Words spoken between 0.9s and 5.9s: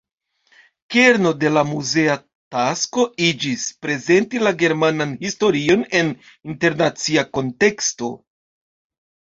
Kerno de la muzea tasko iĝis, "prezenti la germanan historion